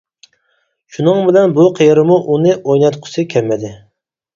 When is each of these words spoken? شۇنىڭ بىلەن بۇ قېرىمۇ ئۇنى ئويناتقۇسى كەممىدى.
شۇنىڭ 0.95 1.21
بىلەن 1.29 1.55
بۇ 1.59 1.67
قېرىمۇ 1.83 2.19
ئۇنى 2.25 2.59
ئويناتقۇسى 2.59 3.31
كەممىدى. 3.35 3.77